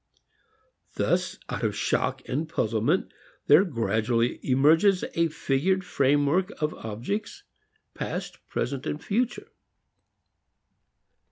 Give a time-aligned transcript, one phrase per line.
[0.95, 3.13] Thus out of shock and puzzlement
[3.45, 7.43] there gradually emerges a figured framework of objects,
[7.93, 9.51] past, present, future.